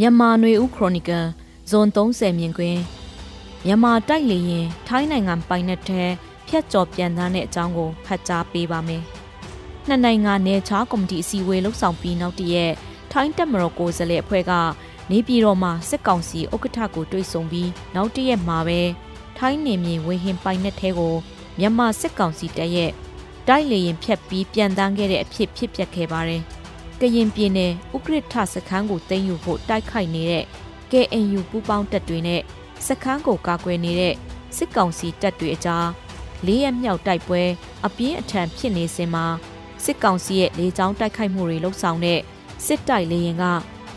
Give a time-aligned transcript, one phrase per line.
[0.00, 1.26] မြန်မာຫນွေဦးခရိုနီကယ်
[1.70, 2.80] ဇွန်30မြင်ကွင်း
[3.64, 6.02] မြန်မာတိုက်လေရင်ထိုင်းနိုင်ငံပိုင်နက်ထဲ
[6.48, 9.02] ဖျက်ကျော်ပြန်သားတဲ့အကြောင်းကိုဖတ်ကြားပေးပါမယ်။
[9.86, 12.72] နှစ်နိုင်ငံနယ်ခြားကော်မတီအစည်းအဝေးလှုပ်ဆောင်ပြီးနောက်တရက်
[13.12, 14.52] ထိုင်းတက်မတော်ကိုယ်စားလှယ်အဖွဲ့က
[15.10, 18.80] နေပြည်တော်မှာစစ်ကောင်စီဥက္ကဋ္ဌကိုတွေ့ဆုံပြီးနောက်တရက်မှာပဲ
[19.38, 21.14] ထိုင်းနေမြေဝေဟင်ပိုင်နက်ထဲကို
[21.58, 22.90] မြန်မာစစ်ကောင်စီတပ်ရဲ့
[23.48, 26.44] တိုက်လေရင်ဖျက်ပြီးပြန်တန်းခဲ့တဲ့အဖြစ်ဖြစ်ပျက်ခဲ့ပါတယ်။
[27.00, 30.44] ကရင်ပြည်နယ်ဥက္ကဋ္ဌစခန်းကိုသိမ်းယူဖို့တိုက်ခိုက်နေတဲ့
[30.90, 32.42] KNU ပူးပေါင်းတပ်တွေနဲ့
[32.86, 34.14] စခန်းကိုကာကွယ်နေတဲ့
[34.56, 35.88] စစ်ကောင်စီတပ်တွေအကြား
[36.46, 37.42] လေးရမြောက်တိုက်ပွဲ
[37.86, 39.26] အပြင်းအထန်ဖြစ်နေစဉ်မှာ
[39.84, 42.20] စစ်ကောင်စီရဲ့လေကြောင်းတိုက်ခိုက်မှုတွေလှုပ်ဆောင်တဲ့
[42.66, 43.44] စစ်တိုက်လေရင်က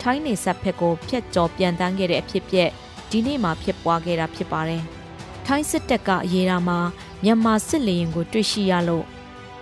[0.02, 2.70] ထိုင်းနေဆက်ဖက်ကိုဖျက်ကျော်ပြန်တန်းခဲ့တဲ့အဖြစ်ပြက်
[3.10, 4.82] ဒီနေ့မှဖြစ်ပွားခဲ့တာဖြစ်ပါတယ်။
[5.46, 6.78] ထိုင်းစစ်တပ်ကအရေးတာမှာ
[7.24, 9.06] မြန်မာစစ်လေရင်ကိုတွေ့ရှိရလို့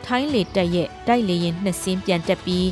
[0.06, 2.66] ထိုင်းလေတပ်ရဲ့တိုက်လေရင်နှစ်စင်းပြန်တက်ပြီး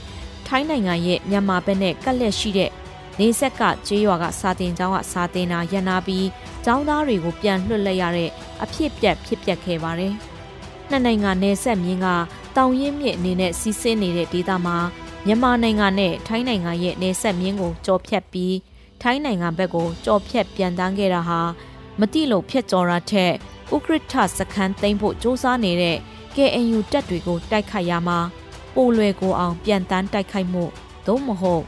[0.47, 2.71] ထိုင်းနိုင်ငံရဲ့မြန်မာဘက်နဲ့ကပ်လက်ရှိတဲ့
[3.19, 6.27] နေဆက်ကကျေးရွာကစာတင်ကျောင်းကစာတင်တာရန်နာပြီး
[6.65, 8.31] ကျောင်းသားတွေကိုပြန်လွှတ်လိုက်ရတဲ့
[8.63, 10.15] အဖြစ်ပြက်ဖြစ်ပျက်ခဲ့ပါတယ်။
[10.91, 12.09] နှစ်နိုင်ငံနယ်ဆက်မြင်းက
[12.57, 14.77] တောင်ရင်မြစ်အနေနဲ့စီးဆင်းနေတဲ့ဒေသမှာ
[15.27, 18.57] မြန်မာနိုင်ငံနဲ့ထိုင်းနိုင်ငံရဲ့နယ်ဆက်မြင်းကိုကြော်ဖြတ်ပြီး
[19.03, 21.41] ထိုင်းနိုင်ငံဘက်ကိုကြော်ဖြတ်ပြန်တန်းခဲ့တာဟာ
[22.01, 23.33] မတိလို့ဖြတ်ကျော်တာထက်
[23.75, 25.97] ဥက္ကဋ္ဌစခန်းသိမ်းဖို့စ조사နေတဲ့
[26.35, 28.19] KNU တပ်တွေကိုတိုက်ခိုက်ရမှာ
[28.75, 30.65] ပိုလွယ်ကိုအောင်ပြန်တန်းတိုက်ခိုက်မှု
[31.07, 31.65] သို့မဟုတ်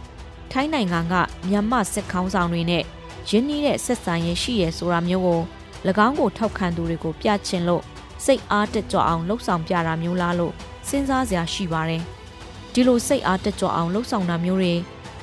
[0.52, 1.14] ထိုင်းနိုင်ငံက
[1.48, 2.84] မြန်မာစစ်ခေါင်းဆောင်တွေနဲ့
[3.28, 5.40] ရင်းနှီးတဲ့ဆက်ဆံရေးရှိရဆိုတာမျိုးကို၎
[6.06, 7.82] င်းကိုထောက်ခံသူတွေကိုပြချင်လို့
[8.24, 10.52] စိတ်အားတက်ကြွအောင်လှုပ်ဆောင်ပြတာမျိုးလားလို့
[10.88, 12.02] စဉ်းစားစရာရှိပါတယ်။
[12.72, 14.74] ဒီလိုစိတ်အားတက်ကြွအောင်လှုပ်ဆောင်တာမျိုးတွေ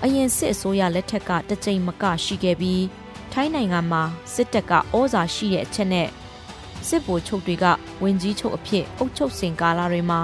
[0.03, 2.83] အရင်စစ်အစိုးရလက်ထက်ကတစ်ကြိမ်မကရှိခဲ့ပြီး
[3.31, 6.07] ထိုင်းနိုင်ငံမှာစစ်တပ်ကဩဇာရှိတဲ့အချက်နဲ့
[6.87, 7.65] စစ်ဗိုလ်ချုပ်တွေက
[8.03, 10.19] ဝင်ကြီးချုပ်အဖြစ်အုပ်ချုပ်စဉ်ကာလတွေမှာ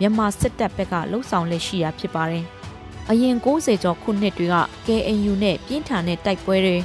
[0.00, 2.44] မြန်မာစစ်တပ်ဘက်ကလှုပ်ဆောင်လက်ရှိတာဖြစ်ပါတယ်။
[3.10, 4.56] အရင်60ကျော်ခုနှစ်တွေက
[4.86, 6.76] KNU နဲ့ပြင်းထန်တဲ့တိုက်ပွဲတွေ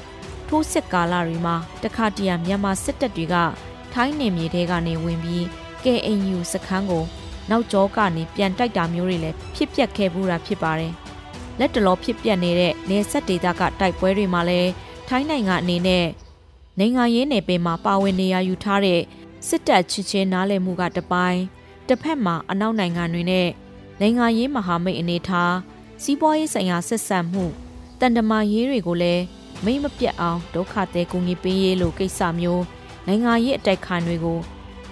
[0.47, 3.35] ထိုးစစ်ကာလတွေမှာတခါတရံမြန်မာစစ်တပ်တွေက
[3.93, 5.43] ထိုင်းနယ်မြေထဲကနေဝင်ပြီး
[5.83, 7.03] KNU စခန်းကို
[7.49, 10.93] နောက်ကျောကနေပြန်တိုက်တာမျိုးတွေလည်းဖြစ်ပျက်ခဲ့ဘူးတာဖြစ်ပါတယ်။
[11.59, 14.69] လက်တလောဖြစ်ပျက်နေတဲ့နေဆက်ဒေသကတိုက်ပွဲတွေမှာလည်း
[15.07, 16.05] ထိုင်းနိုင်ငံအနေနဲ့
[16.79, 19.01] နိုင်ငံရေးနယ်ပယ်မှာပါဝင်နေရယူထားတဲ့
[19.47, 21.41] စစ်တပ်ချစ်ချင်းနားလည်မှုကတပိုင်း
[21.89, 23.49] တစ်ဖက်မှာအနောက်နိုင်ငံတွေနဲ့
[23.99, 25.55] နိုင်ငံရေးမဟာမိတ်အနေထား
[26.03, 27.45] စီးပွားရေးဆိုင်ရာဆက်ဆံမှု
[27.99, 29.23] တန်တမာရေးတွေကိုလည်း
[29.65, 32.63] မိမပြတ်အောင်ဒုက္ခသည်ကူညီပေးရေးလိုကိစ္စမျိုး
[33.07, 34.39] နိုင်ငံရေးအတိုက်ခံတွေကို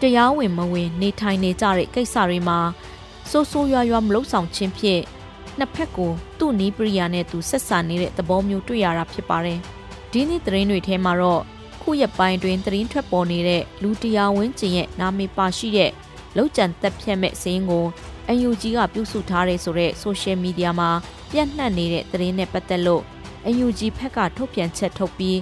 [0.01, 2.59] တရားဝင်မဝင်နေထိုင်နေကြတဲ့ကိစ္စတွေမှာ
[3.29, 5.01] စိုးစိုးရွားရွားမလုံဆောင်ခြင်းဖြင့်
[5.57, 9.59] နှစ်ဖက်ကိုသူ့နီးပရိယာနဲ့သူဆက်ဆံနေတဲ့သဘောမျိုးတွေ့ရတာဖြစ်ပါတယ်။
[10.11, 11.41] ဒီနေ့သတင်းတွေထဲမှာတော့
[11.81, 15.91] ခုရက်ပိုင်းတွင်သတင်းထွက်ပေါ်နေတဲ့လူတရားဝင်းကျင်ရဲ့နာမည်ပါရှိတဲ့
[16.35, 17.85] လောက်ကျန်တက်ဖြတ်မဲ့စင်းကို
[18.47, 20.89] UNG ကပြုစုထားတဲ့ဆိုတဲ့ social media မှာ
[21.31, 23.03] ပြန့်နှံ့နေတဲ့သတင်းနဲ့ပတ်သက်လို့
[23.65, 25.37] UNG ဖက်ကထုတ်ပြန်ချက်ထုတ်ပြီး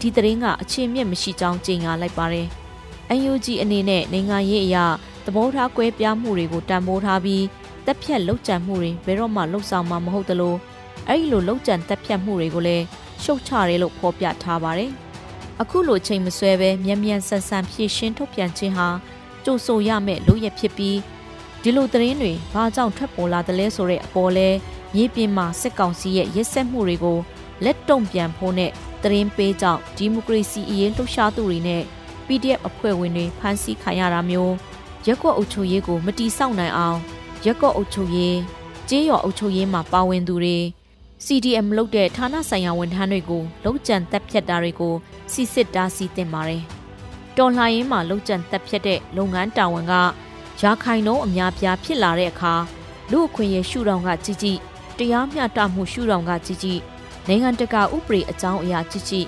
[0.00, 2.46] ဒီသတင်းကအခြေမြင့်မရှိကြောင်းကြေညာလိုက်ပါတယ်။
[3.30, 4.84] UNG အနေနဲ့နိုင်ငံရေးအရာ
[5.24, 7.44] သဘောထားကွဲပြားမှုတွေကိုတံမိုးထားပြီး
[7.86, 10.54] တက်ဖြတ်လောက်ကျန်မှုတွေဘယ်တော့မှလှုပ်ဆောင်မှာမဟုတ်သလို
[11.08, 12.84] အဲ့ဒီလိုလောက်ကျန်တက်ဖြတ်မှုတွေကိုလည်း
[13.22, 14.90] ရှုတ်ချတယ်လို့ဖော်ပြထားပါတယ်။
[15.62, 18.88] အခုလိုချိန်မဆွဲပဲမြန်မြန်ဆန်ဆန်ဖြည့်ရှင်းထုတ်ပြန်ခြင်းဟာ
[19.48, 20.98] ကြိုဆိုရမယ့်လို့ရဖြစ်ပြီး
[21.62, 24.48] ဒီလိုသတင်းတွေဘာကြောင့်ထွက်ပေါ်လာသလဲဆိုတဲ့အပေါ်လဲ
[24.94, 27.18] မြေပြင်မှာစစ်ကောင်စီရဲ့ရစ်ဆက်မှုတွေကို
[27.64, 28.70] လက်တုံပြန်ဖို့နဲ့
[29.02, 31.82] သတင်းပေးကြောင့်ဒီမိုကရေစီအရေးလှုပ်ရှားသူတွေနဲ့
[32.26, 34.54] PDF အဖွဲ့ဝင်တွေဖမ်းဆီးခံရတာမျိုး
[35.06, 36.98] ရက်ကွက်အုပ်ချုပ်ရေးကိုမတီးဆောက်နိုင်အောင်
[37.44, 38.38] ရက်ကွက်အုပ်ချုပ်ရေး
[38.88, 40.58] ကျေးရွာအုပ်ချုပ်ရေးမှာပါဝင်သူတွေ
[41.24, 44.94] CDM လုပ်တဲ့ဌာနဆိုင်ရာဝန်ထမ်းတွေကိုလုံးကျန်တက်ဖြတ်တာတွေကို
[45.32, 46.64] စီစစ်တားစီတင်ပါတယ်။
[47.38, 49.94] တော်လှန်ရေးမှာလုံးကျန်တက်ဖြတ်တဲ့လုပ်ငန်းတာဝန်က
[50.62, 52.54] ရာခိုင်နှုန်းအများပြားဖြစ်လာတဲ့အခါ
[53.10, 54.58] လူအခွင့်အရေးရှုထောင့်ကကြည်ကြည်
[54.98, 56.80] တရားမျှတမှုရှုထောင့်ကကြည်ကြည်
[57.28, 59.26] နိုင်ငံတကာဥပဒေအကြောင်းအရာကြည်ကြည်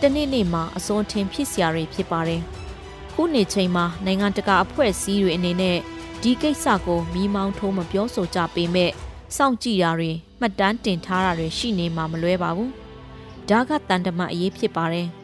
[0.00, 2.40] တနေ့နေ့မှာအစွန်းထင်ဖြစ်စရာတွေဖြစ်ပါတယ်။
[3.12, 5.78] ခုနေချိန်မှာနိုင်ငံတကာအဖွဲ့အစည်းတွေအနေနဲ့
[6.22, 8.90] ဒီကိစ္စကိုမီးမောင်းထိုးမပြောဆိုကြပေမဲ့
[9.36, 10.10] စောင့်ကြည့်တာတွေ
[10.40, 12.70] မှတ်တမ်းတင်ထားတာတွေရှိနေမှာမလွဲပါဘူး။
[13.48, 15.08] ဒါကတန်တမအရေးဖြစ်ပါတယ်။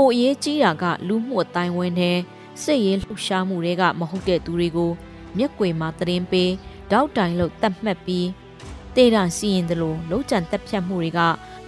[0.00, 2.18] ပိုအရေးကြီးတာကလူမှုအတိုင်းဝန်းတဲ့
[2.62, 4.90] စစ်ရေးလှုပ်ရှားမှုတွေကမဟုတ်တဲ့သူတွေကို
[5.36, 6.52] မျက်ကွယ်မှာသတင်းပေး
[6.90, 8.28] တောက်တိုင်လို့တတ်မှတ်ပြီး
[8.96, 11.20] တေးတာစီရင်တယ်လို့လုံးကြံတက်ဖြတ်မှုတွေက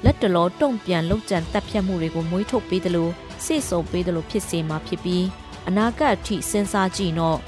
[0.05, 3.13] လက်တလောတုံ့ပြန်လုံးကြံတက်ဖြတ်မှုတွေကိုမွေးထုတ်ပေးတယ်လို့
[3.45, 5.25] စိတ်ဆုံပေးတယ်လို့ဖြစ်စေမှာဖြစ်ပြီး
[5.69, 7.39] အနာဂတ်အထိစဉ်းစားကြည့်တော့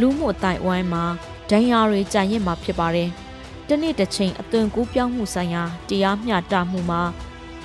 [0.00, 1.04] လူမှုအတိုင်းအဝိုင်းမှာ
[1.50, 3.08] ဒဏ်ရာတွေကြံ့ရစ်မှာဖြစ်ပါတယ်။
[3.68, 7.02] တနေ့တစ်ချိန်အသွင်ကူးပြောင်းမှုဆိုင်ရာတရားမျှတမှုမှာ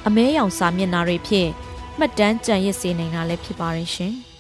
[0.08, 1.50] အမဲရောင်စာမျက်နှာတွေဖြင့်
[2.00, 4.14] မှတ်တမ်းကြံ့ရစ်စေနိုင်တာလည်းဖြစ်ပါတယ်ရှင်။